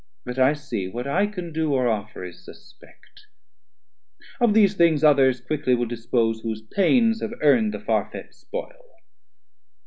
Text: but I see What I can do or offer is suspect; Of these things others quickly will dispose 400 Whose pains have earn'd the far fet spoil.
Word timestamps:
but 0.25 0.39
I 0.39 0.53
see 0.53 0.87
What 0.87 1.05
I 1.05 1.27
can 1.27 1.53
do 1.53 1.73
or 1.75 1.87
offer 1.87 2.23
is 2.25 2.43
suspect; 2.43 3.27
Of 4.39 4.55
these 4.55 4.73
things 4.73 5.03
others 5.03 5.39
quickly 5.41 5.75
will 5.75 5.85
dispose 5.85 6.41
400 6.41 6.41
Whose 6.43 6.67
pains 6.75 7.21
have 7.21 7.35
earn'd 7.39 7.71
the 7.71 7.79
far 7.79 8.09
fet 8.09 8.33
spoil. 8.33 8.83